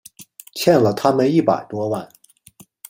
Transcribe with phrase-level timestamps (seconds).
[0.55, 2.09] 欠了他们一百多万